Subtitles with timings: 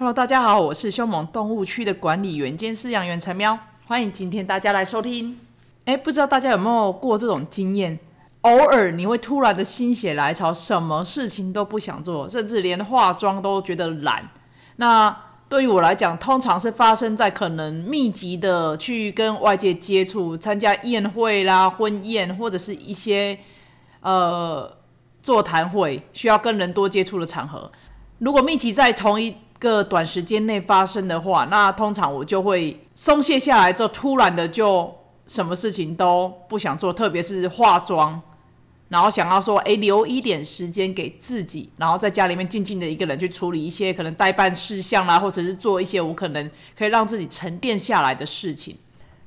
[0.00, 5.38] Hello，大家好，我是凶猛动物区的管理员兼饲养员陈喵，欢迎今天大家来收听。
[5.84, 7.98] 哎，不知道大家有没有过这种经验？
[8.40, 14.30] 偶尔你会突然的心血来潮，什么事情都不想做，甚至连化妆都觉得懒。
[14.76, 15.14] 那
[15.50, 23.38] 对于我来讲，通常是发生在可能密集的去跟外界接触，参加宴会啦、婚宴，或者是一些
[24.00, 24.78] 呃
[25.20, 27.70] 座谈会需要跟人多接触的场合。
[28.16, 34.92] 如果密集在同一个短时间内发生的话，那通常我就会松懈下来之后，突然的就
[35.26, 38.20] 什么事情都不想做，特别是化妆，
[38.88, 48.76] 然后想要说，哎，留一点时间给自己，然后在家里面静静的一个人去处理一些可能代办事项啦，或者是做一些我可能可以让自己沉淀下来的事情。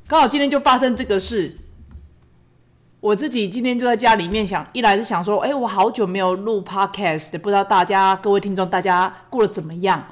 [0.07, 1.57] 刚好今天就发生这个事，
[2.99, 10.03] 我自己今天就在家里面想，一来是想说，哎，我好久没有录 podcast，不知道大家各位听众大家过得怎么样。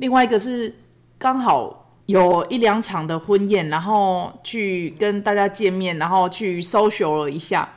[0.00, 0.74] 另外一个是
[1.18, 7.68] 刚好有一两场的婚宴，然后去跟大家见面，然后去 social 了一下。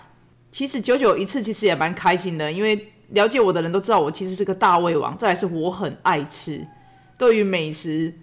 [0.49, 5.17] 其实久久一次，其实也蛮开心的，因为了解我的人都知道我其实是个大胃王。
[5.17, 6.65] 再来是我很爱吃，
[7.17, 8.13] 对于美食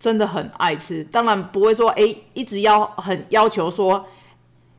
[0.00, 1.04] 真的很爱吃。
[1.04, 4.04] 当然不会说哎，一直要很要求说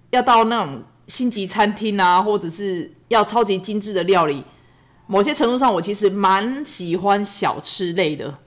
[0.09, 4.44] 要到那种星级餐厅啊，或者是要超级精致的料理。
[5.08, 8.38] 某些程度上，我其实蛮喜欢小吃类的。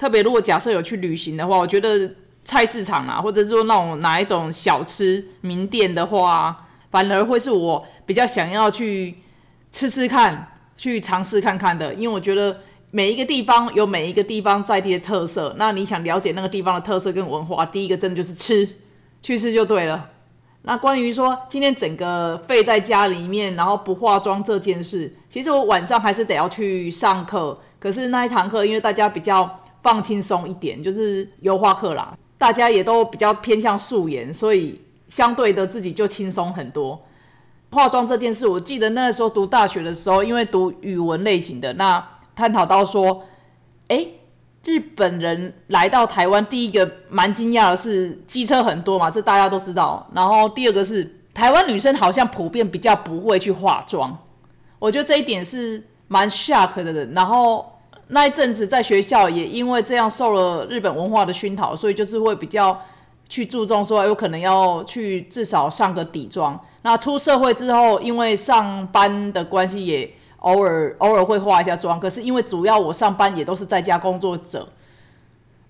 [0.00, 2.10] 特别如果假设有去旅行的话，我觉得
[2.42, 9.16] 菜市场啊，或者是说那种哪一种小吃名店的话，反而会是我比较想要去
[9.70, 11.92] 吃吃看、去尝试看看的。
[11.92, 18.66] 因为我觉得每一个地方有每一个地方在地的特色，那你想了解那个地方的特色跟文化，第一个真的就是吃，
[19.20, 20.08] 去吃就对了。
[20.62, 27.60] 那关于说今天整个废在家里面，然后不化妆这件事，其实我晚上还是得要去上课。
[27.78, 29.58] 可是那一堂课，因为大家比较。
[29.82, 37.00] 放轻松一点，就是油画课啦，大家也都比较偏向素颜，所以相对的自己就轻松很多。
[37.70, 43.24] 化妆这件事，我记得那时候读大学的时候，因为读语文类型的，那探讨到说，
[43.88, 44.06] 哎，
[44.64, 50.10] 日本人来到台湾，第一个蛮惊讶的是机车很多嘛，这大家都知道。
[50.14, 54.18] 然后第二个是台湾女生好像普遍比较不会去化妆，
[54.78, 57.06] 我觉得这一点是蛮 shock 的。
[57.06, 57.79] 然后。
[58.12, 62.76] 那一阵子在学校也因为这样受了日本文化的熏陶，所以就是会比较
[63.28, 66.58] 去注重说有可能要去至少上个底妆。
[66.82, 72.00] 那出社会之后，因为上班的关系，也偶尔偶尔会化一下妆。
[72.00, 74.68] 可是因为主要我上班也都是在家工作者，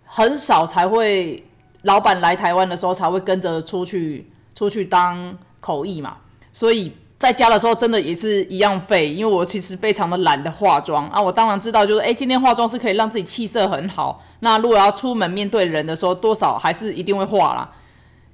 [0.04, 1.44] 很少才会
[1.82, 6.16] 老板来台湾的时候才会跟着出去出去当口译嘛，
[6.52, 6.92] 所以。
[7.20, 11.20] 在家的时候，真的也是一样废，因为我其实非常的懒得化妆啊。
[11.20, 14.24] 我当然知道，就是哎，今天化妆是可以让自己气色很好。
[14.38, 17.70] 那如果要出门面对人的时候，多少还是一定会化啦。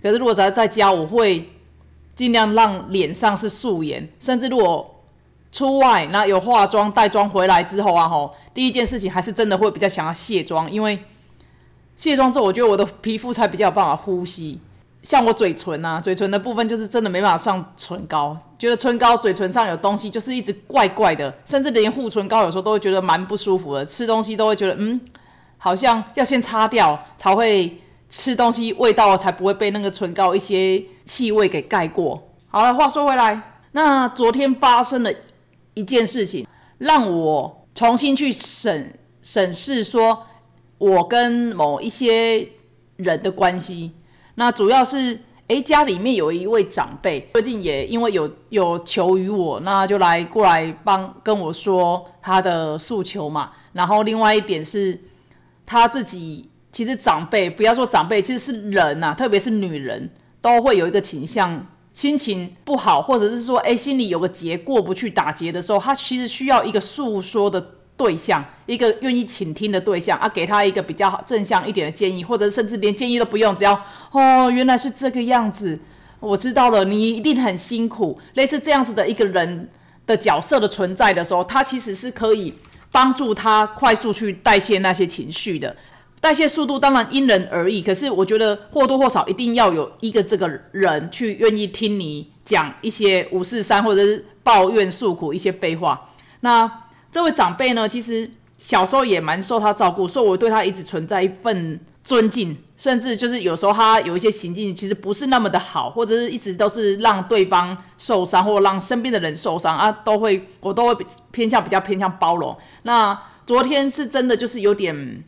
[0.00, 1.50] 可是如果只要在家，我会
[2.14, 4.94] 尽量让脸上是素颜，甚至如果
[5.50, 10.96] 出外那有化妆带妆回来之后啊，吼，第一件事情还是真的会比较想要卸妆，因为
[11.96, 14.60] 卸妆之后，我觉得我的皮肤才比较有办法呼吸。
[15.06, 23.84] 像我嘴唇啊，嘴唇的部分就是真的没办法上唇膏，觉得唇膏嘴唇上有东西，就是一直怪怪的，甚至连护唇膏有时候都会觉得蛮不舒服的。
[23.84, 25.00] 吃东西都会觉得，嗯，
[25.58, 32.20] 好像要先擦掉才会吃东西，味道才不会被那个唇膏一些气味给盖过。
[32.48, 35.12] 好了，话说回来，那昨天发生了
[35.74, 36.44] 一件事情，
[36.78, 40.26] 让我重新去审审视，说
[40.78, 42.48] 我跟某一些
[42.96, 43.92] 人的关系。
[44.38, 53.52] 那主要是，哎，家里面有一位长辈，最近也因为有有求于我，那就来过来帮跟我说他的诉求嘛。
[53.72, 55.00] 然后另外一点是，
[55.64, 60.10] 他自己其实长辈，不要说长辈，其实是人呐，特别是女人，
[60.42, 67.75] 都会有一个倾向，心情不好，或者是说，哎，心里有个结过不去打结的时候，他其实需要一个诉说的。
[67.96, 73.72] 对象一个愿意倾听的对象啊，给他一个比较好正向一点的建议，或者甚至连建议都不用，只要
[74.12, 75.78] 哦原来是这个样子，
[76.20, 78.18] 我知道了，你一定很辛苦。
[78.34, 79.68] 类似这样子的一个人
[80.06, 82.52] 的角色的存在的时候，他其实是可以
[82.92, 85.74] 帮助他快速去代谢那些情绪的。
[86.20, 96.10] 代谢速度当然因人而异，可是我觉得或多或少一定要有一个这个人去愿意听你讲一些五四三或者是抱怨诉苦一些废话。
[96.40, 96.70] 那。
[97.16, 112.54] 这位长辈呢，其实小时候也蛮受他照顾，所以我对他一直存在一份尊敬，甚至就是有时候他有一些行径其实不是那么的好，或者是一直都是让对方受伤，或让身边的人受伤啊，都会我都会偏向比较偏向包容。
[112.82, 115.24] 那昨天是真的就是有点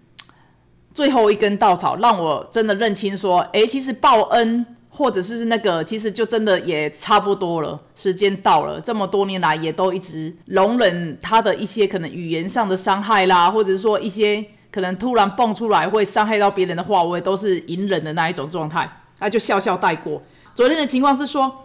[0.92, 8.80] 最后一根稻草，让我真的认清说，诶，其实报恩或者是那个，其实就真的也差不多了，时间到了。
[8.80, 20.22] 这么多年来也都一直容忍他的一些可能语言上的伤害啦，或者是说一些可能突然蹦出来会伤害到别人的话，我也都是隐忍的那一种状态，他就笑笑带过。
[20.54, 21.64] 昨天的情况是说。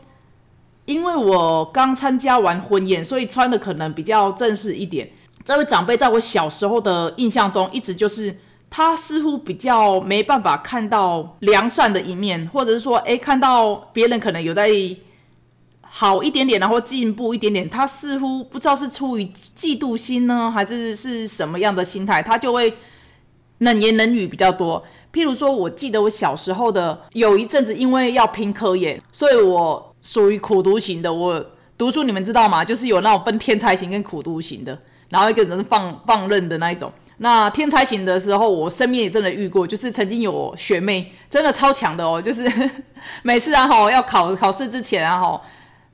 [0.86, 5.10] 因为我刚参加完婚宴，所以穿的可能比较正式一点。
[5.46, 8.38] 这位长辈在我小时候的印象中，一直就是
[8.75, 14.68] 他似乎比较没办法看到良善的一面，或者是说，诶，看到别人可能有在
[15.81, 19.24] 好一点点，然后进步一点点，他似乎不知道是出于
[19.56, 22.74] 嫉妒心呢，还是是什么样的心态，他就会
[23.60, 24.84] 冷言冷语比较多。
[25.14, 29.90] 譬如说，我记得我小时候的有一阵子，因为要拼科研，所以我。
[30.04, 31.42] 属于苦读型的，我
[31.78, 32.66] 读书你们知道吗？
[32.66, 34.78] 就是有那种分天才型跟苦读型的，
[35.08, 36.92] 然后一个人放放任的那一种。
[37.24, 42.52] 那天才型的时候，我身边也真的遇过，就是曾经有学妹真的超强的哦，就是
[43.24, 45.40] 每次啊吼要考考试之前啊吼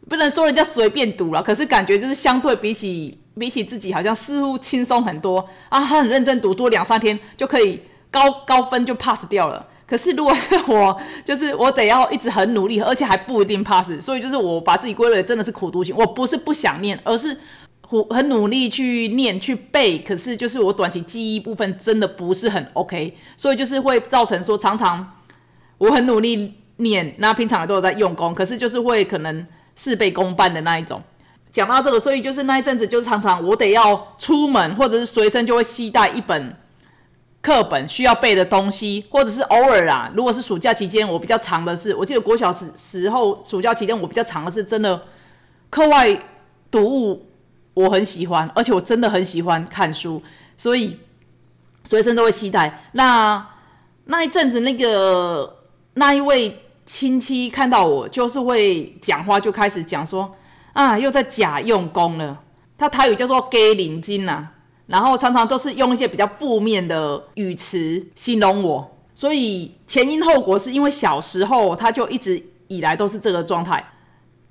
[0.10, 5.38] 不能说人家随便读了，可是感觉就是相对比起比起自己，好像似乎轻松很多
[5.70, 5.80] 啊。
[5.80, 7.80] 他很认真读，多两三天就可以
[8.10, 9.64] 高高分就 pass 掉了。
[9.86, 13.88] 可是，如果是我，就是我得要一直很努力，而且还不一定 pass。
[14.00, 15.96] 所以，就是我把自己归类真的是苦读型。
[15.96, 17.36] 我不是不想念，而是
[17.89, 19.97] 很很努力去念去背。
[20.00, 25.15] 可是，就是我短期记忆部分真的不是很 OK，所以就是会造成说，常常
[25.80, 29.45] 我很努力念，那平常也都有在用功，可是就是会可能
[29.75, 31.01] 事倍功半的那一种。
[31.51, 36.56] 讲到这个，所以就是那一阵子，就常常我得要出门，或者是随身就会携带一本。
[37.41, 45.01] 课本需要背的东西，或者是偶尔啊，如果是暑假期间，我比较长的是，我记得国小时时候暑假期间我比较长的是真的
[45.69, 46.19] 课外
[46.69, 47.29] 读物，
[47.80, 50.22] 我很喜欢，而且我真的很喜欢看书，
[50.58, 51.00] 所以
[51.86, 52.84] 随身都会期待。
[52.92, 53.48] 那
[54.06, 60.30] 那一阵子，那个那一位亲戚看到我，就是会讲话，就开始讲说
[60.74, 62.38] 啊，又在假用功了。
[62.78, 64.50] 他台语叫做给领金呐。
[64.88, 73.82] 然后常常都是用一些比较负面的语词形容我，所以前因后果是因为小时候他就一直以来都是这个状态。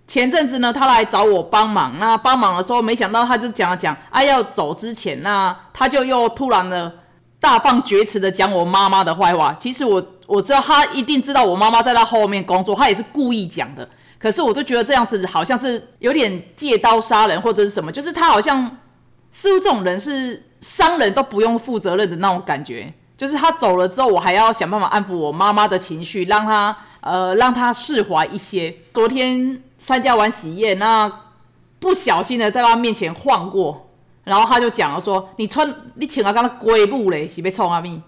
[0.09, 6.93] 前阵子呢，他来找我帮忙，那帮忙的时候，没想到他就讲了讲，啊要走之前，那他就又突然的
[7.39, 9.55] 大放厥词的讲我妈妈的坏话。
[9.61, 13.89] 其实我我知道他一定知道我妈妈在他后面工作，他也是故意讲的。
[14.19, 18.77] 可是我就觉得这样子好像是有点借刀杀人或者是什么，就是他好像。
[19.31, 28.75] 似乎这种人是商人都不用负责任的那种感觉，就是他走了之后，我还要想办法安抚我妈妈的情绪，让他呃让他释怀一些。
[28.95, 31.11] 昨天参加完喜宴，那
[31.79, 33.89] 不小心的在他面前晃过，
[34.25, 38.03] 然后他就讲了说：“你穿你请他刚刚鬼步嘞，是被冲啊咪。”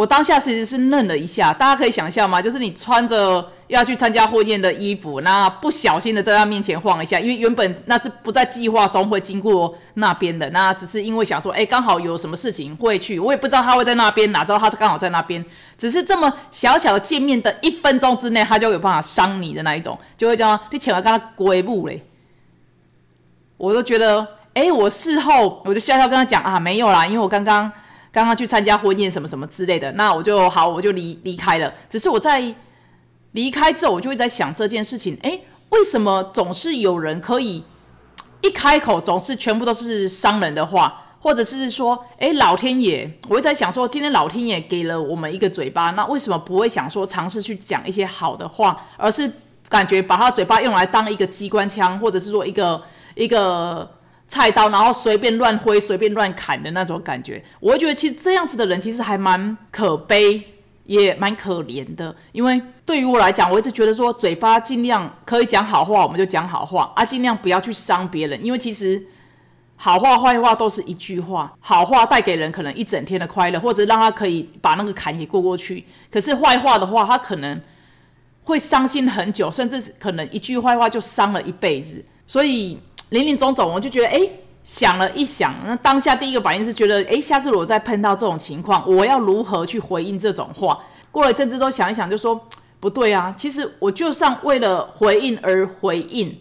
[0.00, 2.40] 我当下其实是愣了一下，大家可以想象吗？
[2.40, 15.44] 就是你穿着要去参加婚宴的衣服，那不小心的在他面前晃一下，因为原本那是不在计划中会经过那边的，那只是因为想说，哎，刚好有什么事情会去，我也不知道他会在那边，哪知道他刚好在那边，
[15.76, 22.02] 只是这么小小的见面的一分钟之内，他就有办法伤你的那一种，就会叫你请来跟他鬼步嘞。
[23.58, 27.70] 我都觉得，哎，我事后我就笑笑跟他讲啊，没有啦，因为我刚刚。
[28.12, 31.72] 刚刚去参加婚宴什么什么之类的，那我就好，我就离离开了。
[31.88, 32.54] 只是我在
[33.32, 37.62] 离开之后，我就会在想这件事情：哎，为什么总是有人可以
[38.40, 49.30] 一开口总是全部都是伤人的话，或者是说，哎，老天爷，我会在想说，今天老天爷给了我们一个嘴巴，那为什么不会想说尝试去讲一些好的话，而是
[49.68, 52.82] 感觉把他嘴巴用来当一个机关枪，或者是说一个
[53.14, 53.88] 一个。
[54.30, 60.40] 菜刀，然后随便乱挥、随便乱砍的那种感觉，我会觉得其实这样子的人其实还蛮可悲，
[60.84, 62.14] 也蛮可怜的。
[62.30, 68.44] 因为对于我来讲，我一直觉得说，嘴巴尽量可以讲好话，我们就讲好话啊，尽量不要去伤别人。
[68.44, 69.04] 因为其实
[69.74, 75.84] 好话、坏话都是一句话，好话带给人可能一整天的快乐，或者让他可以把那个坎给过过去。
[76.08, 77.60] 可是坏话的话，他可能
[78.44, 82.04] 会伤心很久，甚至可能一句坏话就伤了一辈子。
[82.28, 82.78] 所以。
[83.10, 84.20] 林林总总，我就觉得，哎，
[84.64, 90.78] 想了一想，那当下第一个反应是觉得，哎，下次我再碰到这种情况，我要如何去回应这种话？
[91.10, 92.40] 过了一阵子之后想一想，就说
[92.78, 96.38] 不对啊，其实我就算为了回应而回应，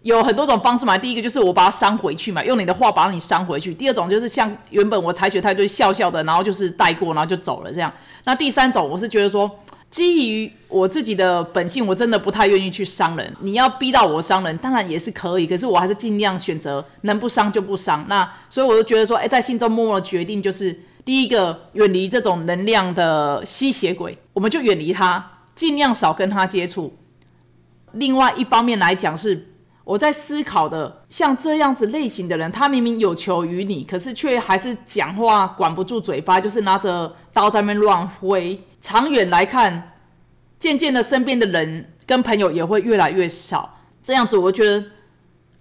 [0.00, 0.96] 有很多种方式嘛。
[0.96, 7.92] 第一个就是我把它删回去嘛，用你的话把你删回去；第二种就是像原本我采取态度笑笑的，然后就是带过，然后就走了这样。
[8.24, 9.50] 那第三种，我是觉得说，
[9.92, 13.36] 基于我自己的本性，我真的不太愿意去伤人。
[13.40, 18.02] 你要逼到我伤人，当然也是可以，可是我还是尽量选择能不伤就不伤。
[18.08, 26.96] 那所以我就觉得说，哎，在心中默默决定，就是第一个远离这种能量的吸血鬼，我们就远离他，尽量少跟他接触。
[27.92, 29.50] 另外一方面来讲，是
[29.84, 38.58] 我在思考的，像这样子类型的人，他明明有求于你，可是却还是讲话管不住嘴巴，就是拿着刀在那边乱挥。
[38.82, 39.92] 长远来看，
[40.58, 43.78] 渐渐的身边的人跟朋友也会越来越少。
[44.02, 44.84] 这样子，我觉得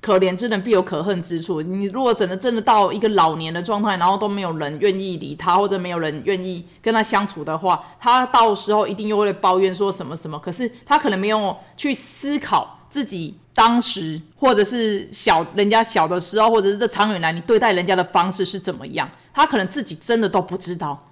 [0.02, 1.62] 可怜之人必有可恨之处。
[1.62, 10.40] 你如果真的真的到一个老年的状态，然后都没有人愿意理他，或者没有人愿意跟他相处的话，他到时候一定又会抱怨说什么什么。
[10.40, 21.11] 可是他可能没有去思考自己当时，或者是小人家小的时候，或者是这长远来你对待人家的方式是怎么样，他可能自己真的都不知道。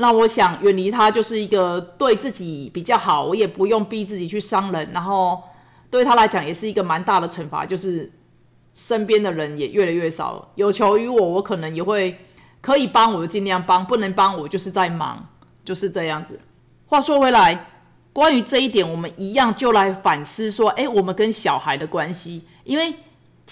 [0.00, 5.42] 那我想远离他就是一个对自己比较好，我也不用逼自己去伤人，然后
[5.90, 8.10] 对他来讲也是一个蛮大的惩罚，就是
[8.72, 12.18] 身边的人也越来越少，有求于我，我可能也会
[12.62, 15.28] 可以帮我就尽量帮，不能帮我就是在忙，
[15.62, 16.40] 就是这样子。
[16.86, 17.66] 话说回来，
[18.12, 22.94] 关于这一点，我们一样就来反思说，哎，我们跟小孩的关系，因为。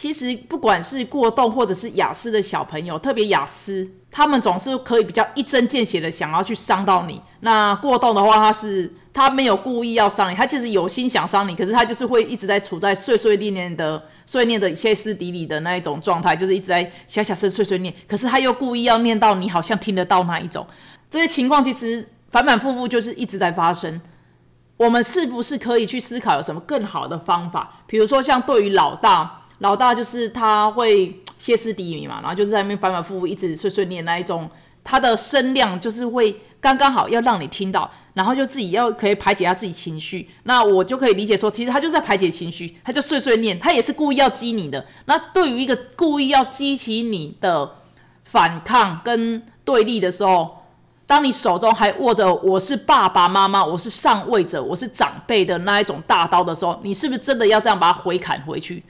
[0.00, 7.20] 其实不管是过动或者是雅思的小朋友，特别雅思，他们总是可以比较一针见血的想要去伤到你。
[7.40, 17.92] 那过动的话，他是他没有故意要伤你，他其实有心想伤你，可是他就是会一直在处在碎碎念念的碎念的歇斯底里的那一种状态，就是一直在小小声碎碎念。
[18.06, 20.64] 可是他又故意要念到你好像听得到那一种。
[21.10, 24.00] 这些情况其实反反复复就是一直在发生。
[24.76, 27.82] 我们是不是可以去思考有什么更好的方法？
[27.88, 29.37] 比如说像对于老大。
[29.58, 34.48] 老大就是他会歇斯底里嘛，然后就是在那边反反复复一直碎碎念那一种，
[34.84, 40.28] 他的声量就是会刚刚好要让你听到，然后就自己要可以排解他自己情绪。
[40.44, 44.86] 那我就可以理解说，其实他就在排解情绪，他就碎碎念，他也是故意要激你的。
[45.06, 47.76] 那对于一个故意要激起你的
[48.24, 50.64] 反抗跟对立的时候，
[51.06, 58.82] 当你手中还握着我是爸爸妈妈，我是上位者，我是长辈的那一种大刀的时候，你是不是真的要这样把它回砍回去？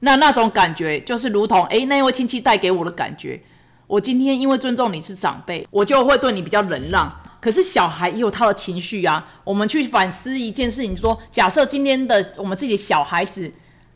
[0.00, 3.40] 那那种感觉就是如同哎，那位亲戚带给我的感觉。
[3.86, 7.12] 我今天因为尊重你是长辈，我就会对你比较忍让。
[7.40, 9.26] 可是小孩也有他的情绪啊。
[9.44, 13.52] 我们去反思一件事情，说假设今天的我们自己的小孩子，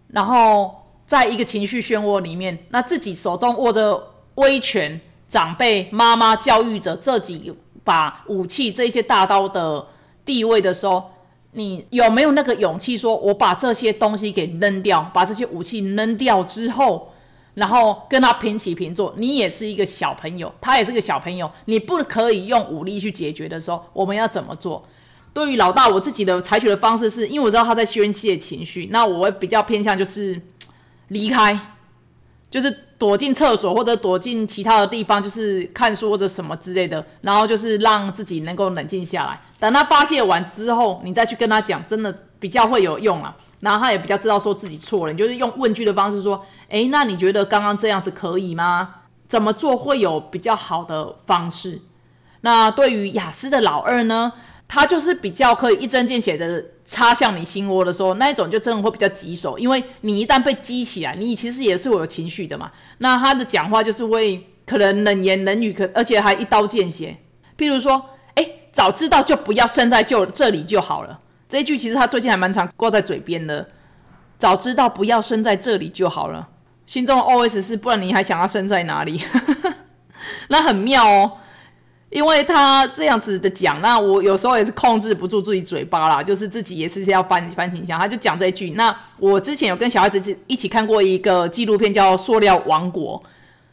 [0.09, 0.75] 然后
[1.07, 9.87] 在一个情绪漩涡里面，那自己手中握着威权、长辈、妈妈、教育者这几把武器、这些大刀的
[10.25, 11.14] 地位的时候。
[11.55, 17.13] 你有没有那个勇气说，我把这些东西给扔掉，把这些武器扔掉之后，
[17.55, 19.15] 然后跟他平起平坐？
[19.17, 24.85] 你也是一个小朋友，他也是个小朋友，你不可以用武力去解决的时候，我们要怎么做？
[25.33, 30.41] 对于老大，我自己的采取的方式是，因为我知道他在宣泄情绪，那我会比较偏向就是
[31.09, 31.74] 离开，
[32.55, 39.41] 就是躲进厕所或者躲进其他的地方，就是看书或者什么之类的，然后就是让自己能够冷静下来。
[39.59, 43.37] 等他发泄完之后，你再去跟他讲，真的比较会有用啊。
[43.59, 45.13] 然后他也比较知道说自己错了。
[45.13, 48.95] 你就是用问句的方式说：“诶，那你觉得刚刚这样子可以吗？
[49.27, 51.83] 怎么做会有比较好的方式？”
[52.43, 54.33] 那对于雅思的老二呢，
[54.69, 62.71] 他就是比较可以一针见血的插向你心窝的时候，那一种就真的会比较棘手，因为你一旦被激起来，你其实也是会有情绪的嘛。
[62.99, 67.17] 那他的讲话就是会可能冷言冷语，可而且还一刀见血，
[67.57, 68.11] 譬如说。
[68.75, 71.21] 早知道就不要生在就这里就好了。
[71.49, 73.69] 这一句其实他最近还蛮常挂在嘴边的。
[74.37, 76.49] 早知道不要生在这里就好了。
[76.85, 79.23] 心中的 OS 是，不然你还想要生在哪里？
[80.51, 81.33] 那很妙哦，
[82.15, 87.99] 因为他这样子的讲，那我有时候也是控制不住自己嘴巴啦，就是自己也是要翻翻形象。
[87.99, 88.71] 他就讲这一句。
[88.77, 93.21] 那我之前有跟小孩子一起看过一个纪录片，叫《塑料王国》，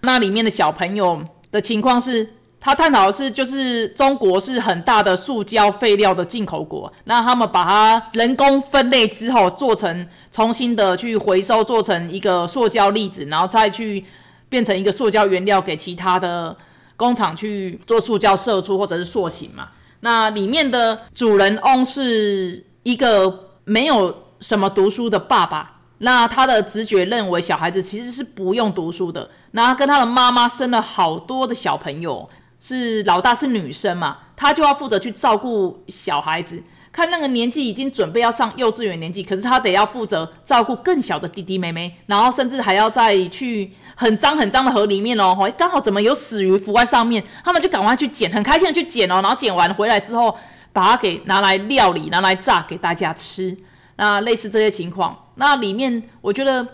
[0.02, 2.28] 那里面的小朋友的情况是。
[2.64, 14.06] 他探讨的是，就是中国是很大的塑胶废料的进口国，那他们把它人工分类之后，做成重新的去回收，做成一个塑胶粒子，然后再去
[14.48, 16.56] 变成一个塑胶原料，给其他的
[17.02, 19.70] 工厂去做塑胶射出或者是塑形嘛。
[20.02, 32.30] 那里面的主人翁是一个没有什么读书的爸爸，那他的直觉认为小孩子其实是不用读书的，那跟他的妈妈生了好多的小朋友。
[32.64, 36.62] 是老大是女生嘛，他就要负责去照顾小孩子。
[36.92, 50.38] 看那个年纪已经准备要上幼稚园年纪，可是他得要负责照顾更小的弟弟妹妹，然后甚至还要再去很脏很脏的河里面哦，刚好怎么有死鱼浮在上面，他们就赶快去捡，很开心的去捡哦，然后捡完回来之后，
[50.74, 53.58] 把它给拿来料理、拿来炸给大家吃。
[53.96, 56.68] 那类似这些情况，那里面我觉得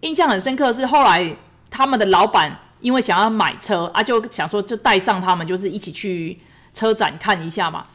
[0.00, 1.36] 印象很深刻的是后来
[1.70, 6.40] 他们的老板因为想要买车啊，就想说就带上他们，就是一起去
[6.74, 7.86] 车展看一下嘛。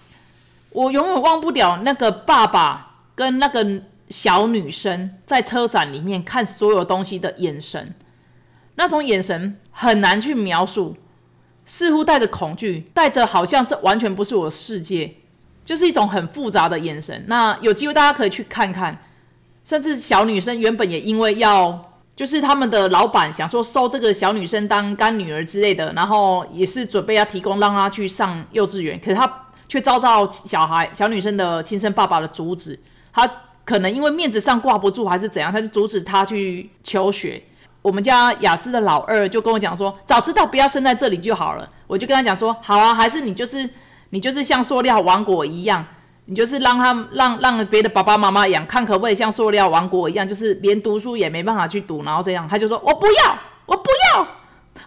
[0.77, 7.95] 我永远忘不了那个爸爸跟那个小女生在车展里面看所有东西的眼神，
[8.75, 10.95] 那种眼神很难去描述，
[11.63, 15.15] 似乎带着恐惧，带着好像这完全不是我的世界。
[15.65, 17.25] 就是一种很复杂的眼神。
[17.27, 18.97] 那有机会大家可以去看看，
[19.65, 29.27] 甚至小女生原本也因为要，就是他们的老板想说收这个小女生当干女儿之类的，然后也是准备要提供让她去上幼稚园，可是她
[29.67, 32.79] 却遭到小孩小女生的亲生爸爸的阻止。
[33.13, 33.29] 他
[33.63, 37.41] 可能因为面子上挂不住还是怎样，他就阻止他去求学。
[37.81, 41.69] 我们家雅思的老二就跟我讲说，早知道不要生在这里就好了。
[41.87, 43.69] 我就跟他讲说，好啊，还是你就是。
[44.11, 45.85] 你就是像塑料王国一样，
[46.27, 54.25] 你就是让他让让别的爸爸妈妈养，看可不可以像塑料王国一样，就是连读书也没办法去读，然后这样他就说我不要，我不要，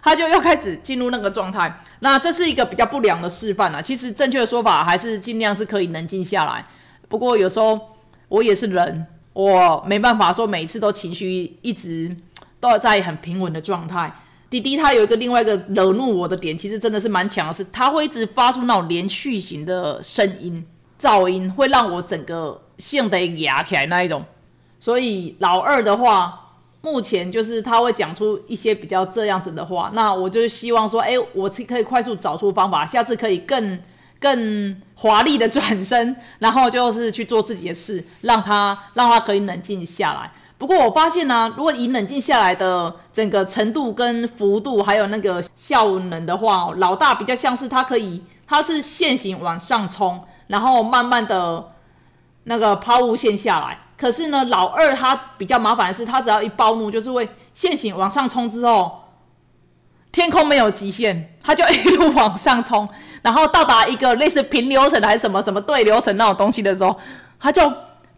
[0.01, 1.81] 他就又开始进入那个状态。
[1.99, 3.81] 那这是一个比较不良的示范了。
[3.81, 6.65] 其实正确的说法还是尽量是可以冷静下来。
[7.07, 7.79] 不过有时候
[8.27, 12.15] 我也是人，我没办法说每一次都情绪一直
[12.59, 14.13] 都在很平稳的状态。
[14.49, 20.65] 滴滴他有一个另外一个惹怒我的点，其实真的是蛮强的，是他会一直发出那种连续型的声音
[20.99, 24.25] 噪音，会让我整个性得压起来那一种。
[24.77, 26.40] 所以老二的话，
[26.81, 33.79] 目前就是他会讲出一些比较这样子的话，那我就希望说，哎，我可以快速找出方法，下次可以更
[34.19, 40.31] 更华丽的转身，然后就是去做自己的事，让他让他可以冷静下来。
[40.57, 51.71] 不过我发现呢，如果以冷静下来的整个程度跟幅度，还有那个效能的话，老大比较像是他可以，他是线型往上冲，然后慢慢的
[52.43, 53.79] 那个抛物线下来。
[54.01, 59.03] 可是呢，老二他比较麻烦的是，他只要一暴怒，就是会线型往上冲之后，
[60.11, 62.89] 天空没有极限，他就一路往上冲，
[63.21, 66.99] 然后到达一个 类似平流层还是什么什么对流层那种东西的时候，
[67.39, 67.71] 他就。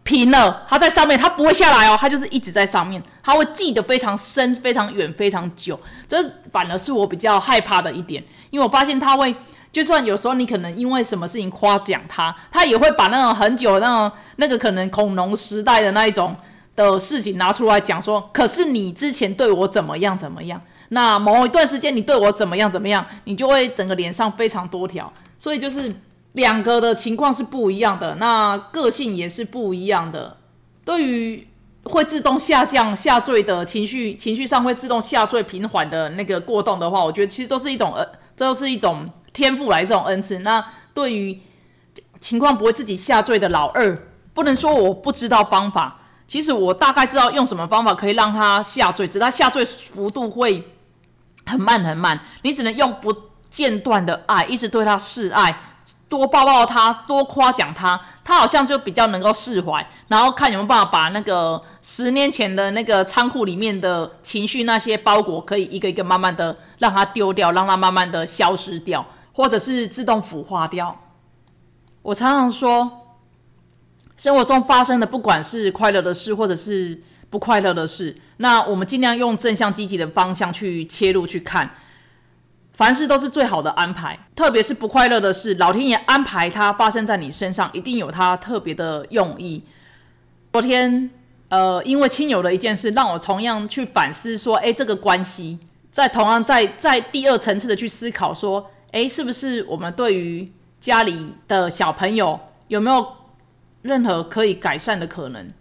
[0.06, 5.80] 平了，他在上面，他不会下来哦，他就是一直在上面，他会记得非常深、非常远、非常久。
[6.06, 9.34] 这反而是我比较害怕的一点，因为我发现他会，
[9.74, 16.34] 就算有时候你可能因为什么事情夸奖他，他也会把那种很久那种那个可能恐龙时代的那一种
[16.76, 20.60] 的事情拿出来讲说，可是你之前对我怎么样怎么样，
[20.90, 25.94] 那某一段时间你对我怎么样怎么样，你就会整个脸上非常多条，所以就是。
[26.34, 30.36] 两个的情况是不一样的，那个性也是不一样的。
[30.84, 31.46] 对于
[31.84, 38.04] 会自动下降下坠的情绪，情绪上会自动下坠平缓的那个过动的话，我觉得其实都是一种呃，
[38.36, 40.38] 这都是一种天赋来这种恩赐。
[40.38, 41.38] 那对于
[42.18, 50.66] 情况不会自己下坠的老二，不能说我不知道方法，其实我大概知道用什么方法可以让他下坠，只是他下坠幅度会
[51.44, 53.14] 很慢很慢，你只能用不
[53.50, 55.54] 间断的爱，一直对他示爱。
[56.06, 59.84] 多抱抱他，多夸奖他，他好像就比较能够释怀。
[60.06, 70.98] 然后看有没有办法把那个十年前的那个仓库里面的情绪那些包裹，可以一个一个慢慢的让它丢掉，让它慢慢的消失掉，或者是自动腐化掉。
[72.00, 73.18] 我常常说，
[74.16, 81.70] 生活中发生的不管是快乐的事，或者是不快乐的事，那我们尽量用正向积极的方向去切入去看。
[82.74, 89.62] 凡事都是最好的安排，特别是不快乐的事，老天爷安排它发生在你身上，一定有它特别的用意。
[90.52, 91.08] 昨天，
[91.48, 95.58] 呃，因为亲友的一件事，让我同样去反思说，哎，这个关系，
[95.92, 100.48] 在同样在在第二层次的去思考说，哎，是不是我们对于
[100.80, 103.04] 家里的小朋友有没有
[103.82, 105.52] 任何可以改善的可能？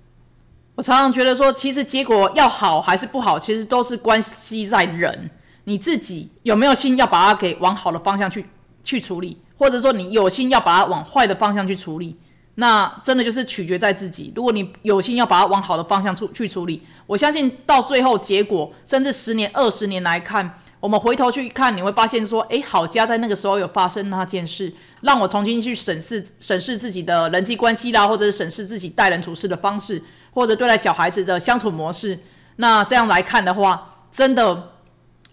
[0.76, 5.32] 我常常觉得说，其实结果要好还是不好，其实都是关系在人。
[5.63, 8.46] 你自己有没有心要把它给往好的方向去
[8.84, 12.15] 去处理，或者说你有心要把它往坏的方向去处理，
[12.56, 14.32] 那真的就是取决在自己。
[14.36, 24.69] 如果你有心要把它往好的方向处去处理，我相信到最后结果，甚至十年、二十年来看，我们回头去看，你会发现说，诶，好家在那个时候有发生那件事，
[25.00, 32.19] 让我重新去审视审视自己的人际关系啦，或者是审视自己待人处事的方式，或者对待小孩子的相处模式。
[32.58, 34.72] 那这样来看的话，真的。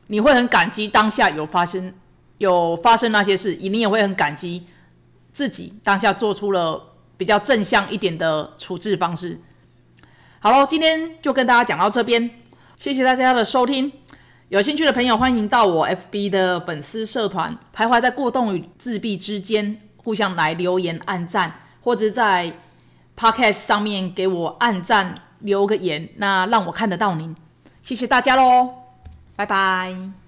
[0.07, 1.95] 你会很感激当下有发生
[2.39, 4.67] 有发生那些事，你也会很感激
[5.33, 9.41] 自己当下做出了比较正向一点的处置方式。
[10.41, 12.29] 好了，今天就跟大家讲到这边，
[12.77, 13.93] 谢谢大家的收听。
[14.51, 19.81] 有兴趣的朋友欢迎到我 FB 的粉丝社团，徘徊在过动与自闭之间。
[19.97, 22.53] 互相来留言、按赞，或者在
[23.17, 27.37] Podcast 上面给我按赞、留个言，那让我看得到您。
[27.81, 28.71] 谢谢大家喽，
[29.37, 30.20] 拜拜。